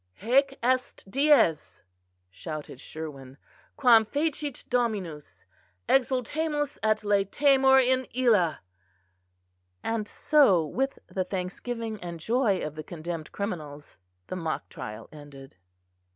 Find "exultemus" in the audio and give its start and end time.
5.87-6.79